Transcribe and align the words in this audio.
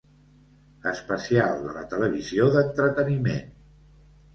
Especial 0.93 1.55
de 1.67 1.75
la 1.77 1.85
televisió 1.95 2.51
d'entreteniment. 2.59 3.51